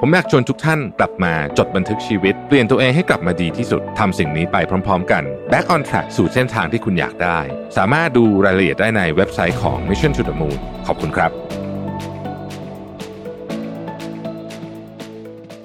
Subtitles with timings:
[0.00, 4.56] ผมอยากชวนทุกท่านกลับมาจดบันทึกชีวิต เปลี่ยนตัวเองให้กลับมาดีที่สุดทำสิ่งนี้ไป
[4.86, 5.22] พร้อม ๆ กัน
[5.52, 7.38] Back on Track สู่เส้นทางที่คุณอยากได้
[7.76, 11.30] สามารถดูรายละเอียดได้ในเว็บไซต์ของ Mission to the Moon ขอบคุณครับ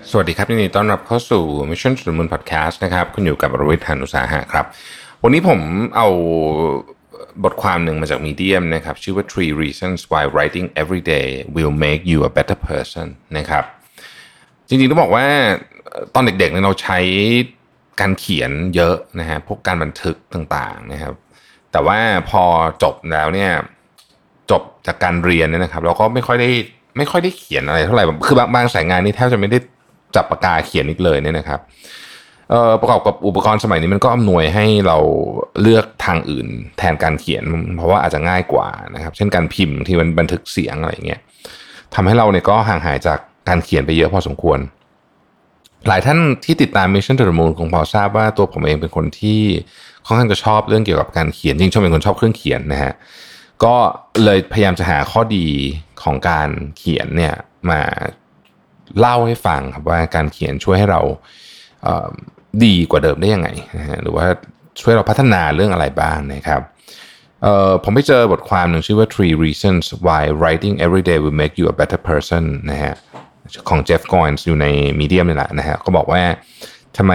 [0.09, 4.65] สวัสดีครับยินดีต้อนรับเข้าสู่ Mission to the Moon Podcast นะครับ คุณอยู่กับรวิทยานุสาหะครับ
[5.23, 5.59] วันนี้ผม
[5.95, 6.07] เอา
[7.43, 13.07] บทความหนึ่งมาจาก Medium นะครับ ชื่อว่า Three Reasons Why Writing Every Day Will Make You a Better Person
[13.39, 13.65] นะครับ
[14.71, 15.25] จริงๆต้องบอกว่า
[16.13, 16.99] ตอนเด็กๆเนี่ยเราใช้
[18.01, 21.13] การเขียนเยอะนะฮะพวกการบันทึกต่างๆนะครับ
[21.71, 21.99] แต่ว่า
[22.29, 22.43] พอ
[22.83, 23.51] จบแล้วเนี่ย
[24.51, 26.49] จบจากการเรียนเนี่ยนะครับเราก็ไม่ค่อยได้
[26.97, 29.59] ไม่ค่อยได้เขียนอะไรเท่าไหร่คือบางบางสายงานนี่แทบจะไม่ได้
[30.15, 31.59] จับปากกาเขียนอีกเลยเนี่ยนะครับ
[32.49, 34.97] เอ่อประกอบกับอุปกรณ์สมัยนี้มันก็อำนวยให้เรา
[35.61, 36.47] เลือกทางอื่น
[36.77, 37.43] แทนการเขียน
[37.77, 41.21] เพราะว่าอาจจะง่ายกว่านะครับ เช่นการพิมพ์ที่มันบันทึกเสียงอะไรอย่างเงี้ย
[41.95, 44.59] ทำให้เราเนี่ยก็ห่างหายจาก การเขียนไปเยอะพอสมควร
[45.87, 49.41] หลายท่านที่ติดตาม Mission to the Moon คงพอทราบว่าตัวผมเองเป็นคนที่
[50.05, 52.93] ค่อนข้างจะชอบเรื่องเกี่ยวกับการเขียนจริงชอบเป็นคนชอบเครื่องเขียนนะฮะ
[53.63, 53.75] ก็
[54.23, 55.47] เลยพยายามจะหาข้อดี
[56.03, 57.33] ของการเขียนเนี่ย
[57.69, 57.81] มา
[58.99, 61.01] เล่าให้ฟังครับว่าการเขียนช่วยให้เรา
[61.83, 64.25] เดีกว่าเดิมได้ยังไงนะฮะหรือว่า
[64.81, 66.61] ช่วยเราพัฒนาเรื่องอะไรบ้างนะครับ
[67.83, 72.93] ผมไปเจอบทความหนึ่งชื่อว่า Three Reasons Why Writing Every Day Will Make You a Better Person นะฮะ
[73.69, 74.65] ของ Jeff Goins อยู่ใน
[74.99, 76.21] Medium นี่แหละนะฮะเขาบอกว่า
[76.97, 77.11] ทำไม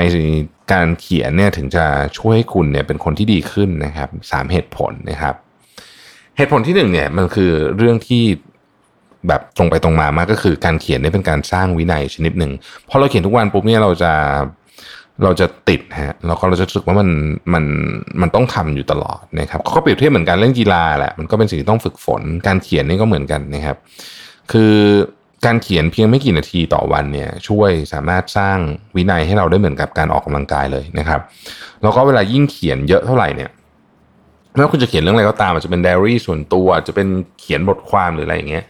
[0.72, 1.84] การเขียนเนี่ยถึงจะ
[2.18, 5.34] ช่วยให้คุณเนี่ยเป็นคนที่ดีขึ้นนะครับสามเหตุผลนะครับ
[6.36, 8.24] เหตุผลที่หนึ่งเนี่ยมันคือเรื่องที่
[9.28, 12.52] แบบตรงไปตรงมามากก็คือการเขียนเนี่ยเป็นการสร้างวินัยชนิดหนึ่ง
[12.88, 14.12] พอเราเขียนทุกวันปุ๊บเนี่ยเราจะ
[15.24, 17.08] เราจะติดฮะแล้วก็เราจะรู้สึกว่ามัน
[17.54, 17.64] มัน
[18.20, 23.76] มันต้องทำอยู่ตลอดนะครับเขาก็เปรียบเทียบเหมือนกันเรื่องกีฬาแหละมันก็เป็นสิ่งที่ต้องฝึกฝน การเขียนนี่ก็เหมือนกันนะครับ
[24.52, 24.74] คือ
[25.44, 28.58] การเขียนเพียงไม่กี่นาทีต่อวันเนี่ยช่วยสามารถสร้าง
[28.96, 31.20] วินัยให้เราได้เหมือนกับการออกกำลังกายเลยนะครับ
[31.82, 33.50] แล้วก็เวลายิ่งเขียนเยอะเท่าไหร่เนี่ย
[34.52, 37.08] ไม่ว่าคุณจะเขียนเรื่องอะไรก็ตามอาจจะเป็นไดอารี่ส่วนตัวจะเป็น
[37.40, 38.64] เขียนบทความหรืออะไรอย่างเงี้ย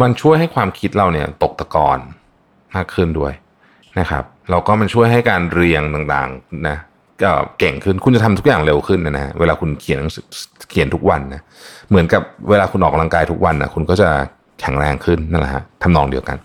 [0.00, 1.98] มันช่วยให้ความคิดเราเนี่ยตกตะกอน
[2.76, 3.32] มากขึ้นด้วย
[3.98, 6.76] นะครับแล้วก็มันช่วยให้การเรียงต่างๆนะ
[7.22, 10.00] ก็เก่งขึ้นคุณจะทำทุกอย่างเร็วขึ้นนะนะเวลาคุณเขียน
[10.70, 11.42] เขียนทุกวันนะ
[11.88, 14.10] เหมือนกับเวลาคุณออกกำลังกายทุกวันนะคุณก็จะ
[14.60, 16.38] แข็งแรงขึ้นนั่นแหละฮะทำนองเดียวกัน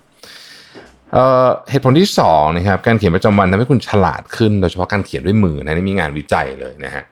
[1.13, 7.03] เอ่อเหตุผลที่สองนะครับการเขียนประจำวันทำให้คุณฉลาดขึ้นโดยเฉพาะการเขียนด้วยมือนะนี่มีงานวิจัยเลยนะฮะ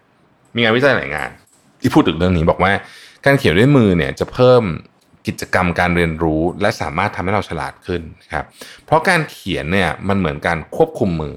[0.55, 1.29] มีงานวิจัยหลายงาน
[1.81, 2.71] ที่พูดถึงเรื่องนี้บอกว่า
[3.25, 4.63] การเขียนด้วยมือเนี่ยจะเพิ่ม
[5.27, 8.01] กิจกรรมการเรียนรู้และสามารถทำให้เราฉลาดขึ้น
[8.33, 8.45] ครับ
[8.85, 11.33] เพราะการเขียนเนี่ยมันเหมือนการควบคุมมือ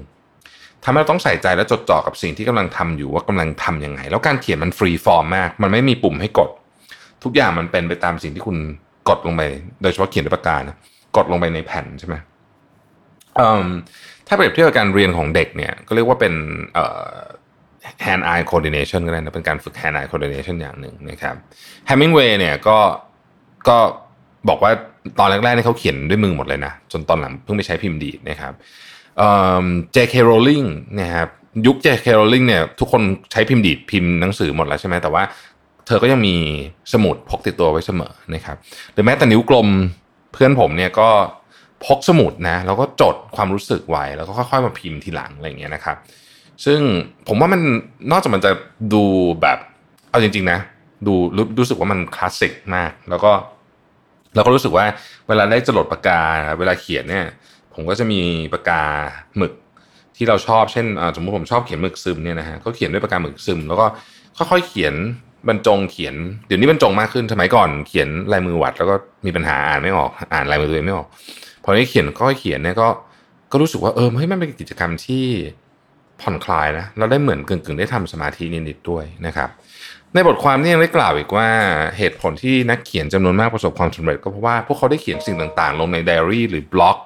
[0.83, 6.49] ทำให้เราต้องใส่ใจและจดจ่อกับสิ่งที่กำลังทำอยู่ว่ากำลังทํำยังไง แล้วการเขียนมันฟรีฟอร์มมาก มันไม่มีปุ่มให้กด
[7.23, 8.57] ทุกอย่างมันเป็นไปตามสิ่งที่คุณ
[9.09, 9.41] กดลงไป
[9.81, 10.77] โดยเฉพาะเขียนด้วยปากกานะ
[11.15, 12.15] กดลงไปในแผ่นใช่ไหม
[14.27, 16.33] ถ้าเปรียบเทียบกับการเรียนของเด็กเนี่ยก็เรียกว่าเป็น
[18.05, 21.35] hand eye coordination ก็ได้นะเป็นการฝึก hand eye coordination อย่างหนึ่งนะครับ
[21.89, 22.77] Hemingway เนี่ยก็
[23.67, 23.77] ก็
[24.49, 24.71] บอกว่า
[25.19, 28.53] ตอนแรกๆเนี่ยเขาเขียนด้วยมือหมดเลยนะ จนตอนหลังเพิ่งไปใช้พิมพ์ดีดนะครับ
[29.17, 29.29] เอ่
[29.63, 29.65] อ
[29.95, 30.13] J.K.
[30.29, 30.67] Rowling
[30.99, 31.29] นะครับ
[31.67, 32.07] ยุค J.K.
[32.19, 33.01] Rowling เนี่ยทุกคน
[33.31, 35.23] ใช้พิมพ์ดีดพิมพ์หนังสือหมดแล้วใช่ไหมแต่ว่า
[35.87, 36.35] เธอก็ยังมี
[36.93, 38.57] สมุดพกติดตัวไว้เสมอนะครับ
[38.93, 39.67] หรือแม้แต่นิ้วกลม
[40.33, 41.09] เพื่อนผมเนี่ยก็
[41.85, 45.97] พกสมุดนะแล้วก็จดความรู้สึกไว้แล้วก็ค่อยๆมาพิมพ์ทีหลังอะไรอย่างเงี้ยนะครับ
[46.65, 46.79] ซึ่ง
[47.27, 47.61] ผมว่ามัน
[48.11, 48.51] นอกจากมันจะ
[48.93, 49.03] ดู
[49.41, 49.59] แบบ
[50.09, 50.59] เอาจริงๆนะ
[51.07, 53.31] ดูรู้รู้สึกว่ามันคลาสสิกมาก แล้วก็
[54.35, 54.85] เราก็รู้สึกว่า
[55.27, 56.21] เวลาได้จดปากกา
[56.59, 57.25] เวลาเขียนเนี่ย
[57.73, 58.21] ผมก็จะมี
[58.53, 58.81] ปากกา
[59.37, 59.53] หมึก
[60.15, 60.85] ที่เราชอบเช่น
[61.15, 63.85] สมมติผมชอบเขียนหมึกซึมเนี่ยนะฮะก็เขียนด้วยปากกาหมึกซึม แล้วก็
[64.37, 64.93] ค่อยๆเขียน
[65.47, 66.15] บรรจงเขียน
[66.47, 68.95] เดี๋ยวนี้บรรจงมากขึ้นสมัยก่อนเขียนลายมือวัด แล้วก็
[69.25, 71.07] มีปัญหาอ่านไม่ออกอ่านลายมือตัวเองไม่ออก
[71.63, 72.87] พอได้เขียนก็เขียนเนี่ยก็
[73.51, 75.25] ก็รู้สึกว่าเออเฮ้ยมันเป็นกิจกรรมที่
[76.21, 79.49] ผ่อนคลายนะเราได้เหมือนกึ่งๆ ได้ทำสมาธินิดๆด้วยนะครับ
[80.13, 81.47] ในบทความนี้ยังได้กล่าวอีกว่า
[81.97, 86.97] เหตุผลที่นักเขียนจำนวนมากประสบความสำเร็จก็เพราะว่าพวกเขาได้เขียนสิ่งต่างๆ ลงในไดอารี่หรือบล็อก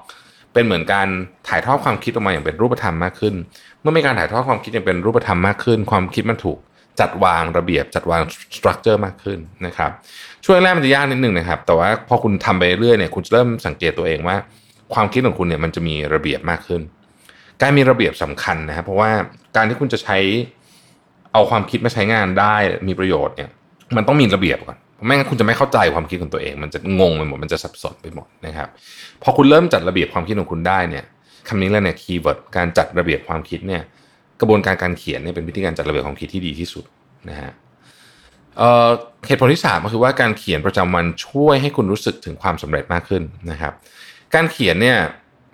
[0.54, 1.08] เป็นเหมือนการ
[1.48, 3.36] ถ่ายทอดความคิดออกมาอย่างเป็นรูปธรรมมากขึ้น
[3.82, 6.58] เมื่อมีการถ่ายทอดความคิดอย่างเป็นรูปธรรมมากขึ้น ความคิดมันถูก
[7.02, 8.22] จัดวางระเบียบจัดวาง
[8.56, 9.92] structure มากขึ้นนะครับ
[10.44, 14.38] ช่วงแรกมันจะยากนิดนึงนะครับ แต่ว่าพอคุณทำไปเรื่อยเนี่ยคุณจะเริ่มสังเกตตัวเองว่า
[14.94, 16.82] ความคิดของคุณเนี่ยมันจะมีระเบียบมากขึ้น
[17.62, 19.10] การมีระเบียบสำคัญนะครับเพราะว่า
[19.56, 20.18] การที่คุณจะใช้
[21.34, 22.56] เอาความคิดมาใช้งานได้
[22.88, 23.50] มีประโยชน์เนี่ย
[23.96, 28.70] มันต้องมีระเบียบก่อนไม่งั้นคุณจะไม่เข้าใจความคิดของตัวเอง มันจะงงไปหมดมันจะสับสนไปหมดนะครับ
[29.24, 31.04] พอคุณเริ่มจัดระเบียบความคิดของคุณได้เนี่ย
[31.48, 33.82] คำนี้แล้วเนี่ย keyword การจัดระเบียบความคิดเนี่ย
[34.42, 36.86] กระบวนการการเขียนเนี่ยเป็นวิธีการจัดระเบียบความคิดที่ดีที่สุด
[37.30, 37.52] นะฮะ
[39.28, 43.74] เหตุผลที่3ก็คือว่าการเขียนประจำวันช่วยให้คุณรู้สึกถึงความสำเร็จมากขึ้นนะครับ
[44.36, 44.98] การเขียนเนี่ย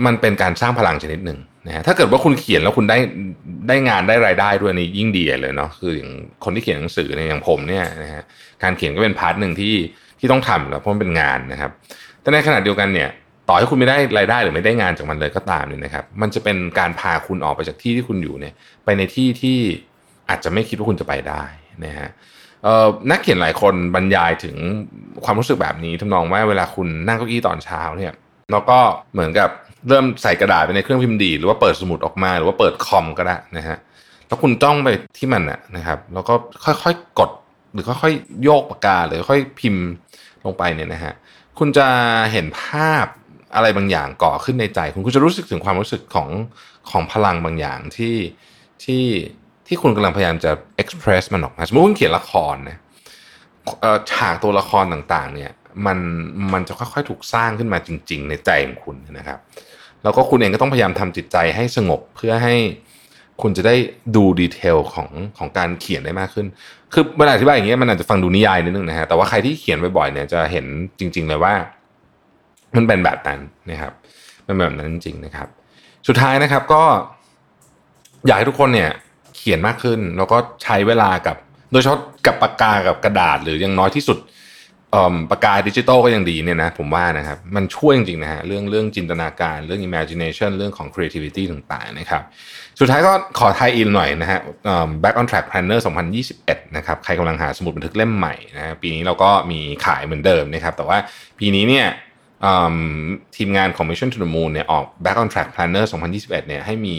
[0.05, 2.97] มันเป็นการสร้างพลังชนิดหนึ่งนะฮะถ้าเกิดว่าคุณเขียนแล้วคุณได้
[3.67, 6.11] ได้งานได้รายได้ด้วยนี่ยิ่งดีเลยเนาะคืออย่าง
[6.43, 8.23] คนที่เขียนหนังสือเนี่ยอย่างผมเนี่ยนะฮะ
[8.63, 9.75] การเขียนก็เป็น part หนึ่งที่
[10.19, 11.71] ที่ต้องทำแล้วเพราะมันเป็นงานนะครับ
[12.21, 13.09] แต่ในขณะเดียวกันเนี่ย
[13.47, 18.53] ต่อให้คุณไม่ได้รายได้หรือไม่ได้งานจากมันเลยก็ตามเนี่ยนะครับ มันจะเป็นการพาคุณออกไปจากที่ที่คุณอยู่เนี่ย
[18.85, 19.57] ไปในที่ที่
[20.29, 21.43] อาจจะไม่คิดว่าคุณจะไปได้
[21.85, 22.09] นะฮะ
[23.11, 24.55] นักเขียนหลายคนบรรยายถึง
[25.25, 28.13] ความรู้สึกแบบนี้ทำนองว่าเวลาคุณนั่งเก้าอี้ตอนเช้าเนี่ย
[28.51, 28.77] แล้วก็
[29.13, 29.49] เหมือนกับ
[29.89, 33.77] เริ่มใส่กระดาษไปในเครื่องพิมพ์ดี หรือว่าเปิดสมุดออกมา หรือว่าเปิดคอมก็ได้นะฮะ
[34.27, 35.43] แล้วคุณจ้องไปที่มัน
[35.77, 36.33] นะครับ แล้วก็
[36.65, 37.31] ค่อยๆกด
[37.73, 39.83] หรือค่อยๆโยกปากกาหรือค่อยพิมพ์
[40.45, 41.13] ลงไปเนี่ยนะฮะ
[41.59, 41.87] คุณจะ
[42.31, 43.05] เห็นภาพ
[43.55, 46.29] อะไรบางอย่างก่อขึ้นในใจ คุณคุณจะรู้สึกถึงความรู้สึกของ
[46.91, 48.15] ของพลังบางอย่างที่
[48.83, 49.05] ที่
[49.67, 52.77] ที่คุณกำลังพยายามจะ express มันออกมาสมมติคุณเขียนละครนะ
[54.11, 55.51] ฉากตัวละครต่างๆ เนี่ย
[55.85, 55.97] มัน
[56.53, 59.39] มันจะค่อยๆถูกสร้างขึ้นมาจริง ๆ ในใจของคุณนะครับ
[60.03, 62.55] แล้วก็คุณเองก็ต้องพยายามทำจิตใจให้สงบเพื่อให้
[63.41, 63.75] คุณจะได้
[64.15, 66.47] ดูดีเทลของของการเขียนได้มากขึ้น
[66.93, 70.65] คือเวลาอธิบายอย่างเงี้ยมันอาจจะฟังดูนิยายนิดนึงนะฮะ แต่ว่าใครที่เขียนบ่อยๆเนี่ยจะเห็น
[70.99, 71.53] จริง ๆ เลยว่า
[72.75, 73.39] มันเป็นแบบนั้น
[73.71, 73.93] นะครับ
[74.45, 75.47] เป็นแบบนั้นจริงๆนะครับ
[76.07, 76.83] สุดท้ายนะครับก็
[78.27, 78.91] อยากให้ทุกคนเนี่ย
[79.35, 81.37] เขียนมากขึ้น แล้วก็ใช้เวลากับ
[81.71, 84.17] โดยเฉพาะกับปากกากับกระดาษ หรือยังน้อยที่สุด
[85.31, 92.21] ปากกาดิจิตอลก็ยังดีเนี่ยนะผมว่านะครับมันช่วยจริงๆนะฮะเรื่องเรื่องจินตนาการเรื่อง imagination เรื่องของ creativity ต่างๆนะครับ
[92.79, 94.39] สุดท้ายก็ขอไทยอินหน่อยนะฮะ
[95.03, 95.79] back on track planner
[96.27, 100.97] 2021นะครับใครกำลังหาสมุดบันทึกเล่มใหม่นะปีนี้เราก็มีขายเหมือนเดิมนะครับแต่ว่า
[101.39, 101.87] ปีนี้เนี่ย
[103.35, 106.97] ทีมงานของ Mission to the Moon เนี่ยออก back on track planner 2021เนี่ยให้มี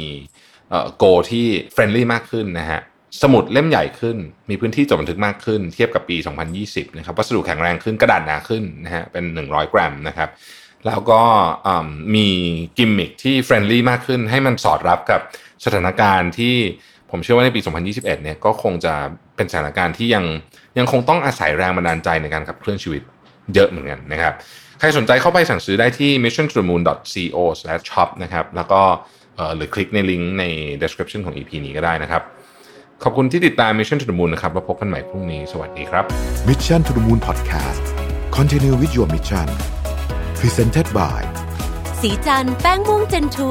[0.97, 2.81] goal ที่ friendly มากขึ้นนะฮะ
[3.23, 4.17] สมุดเล่มใหญ่ขึ้น
[4.51, 6.17] มีพื้นที่จดบันทึกมากขึ้น เทียบกับปี
[6.57, 10.29] 2020 นะครับ วัสดุแข็งแรงขึ้น กระดาษหนาขึ้นนะฮะ เป็น 100 กรัมนะครับ
[10.87, 11.21] แล้วก็
[12.15, 12.29] มี
[12.79, 15.21] กิมมิคที่ friendly มากขึ้น ให้มันสอดรับกับ
[15.65, 16.55] สถานการณ์ที่
[17.11, 18.95] ผมเชื่อว่าในปี 2021 เนี่ย ก็คงจะ
[19.37, 20.25] เป็นสถานการณ์ที่ยัง
[20.79, 23.03] ยังคงต้องอาศัยแรงบันดาลใจในการขับเคลื่อนชีวิต
[23.55, 24.33] เยอะเหมือนกันนะครับ
[24.79, 26.83] ใครสนใจเข้าไปสั่งซื้อได้ที่ mission to the moon
[27.35, 27.39] co
[27.89, 28.81] shop นะครับแล้วก็
[29.57, 30.45] หรือคลิกในลิงก์ใน
[30.83, 32.23] description ของ EP นี้ก็ได้นะครับ
[33.03, 36.05] ขอบคุณที่ติดตาม Mission to the Moon นะครับ แล้วพบกันใหม่พรุ่งนี้ สวัสดีครับ
[36.49, 37.85] Mission to the Moon Podcast
[38.37, 39.49] Continue with your mission
[40.41, 41.21] Presented by
[42.01, 43.51] สีจันแป้งม่วงเจนทู